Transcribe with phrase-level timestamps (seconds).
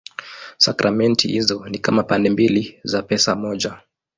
[0.57, 3.81] Sakramenti hizo ni kama pande mbili za pesa moja.